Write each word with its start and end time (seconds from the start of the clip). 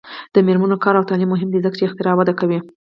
د 0.33 0.35
میرمنو 0.47 0.81
کار 0.83 0.93
او 0.97 1.07
تعلیم 1.09 1.29
مهم 1.31 1.49
دی 1.51 1.59
ځکه 1.65 1.75
چې 1.79 1.83
اختراع 1.87 2.15
وده 2.17 2.33
کوي. 2.39 2.59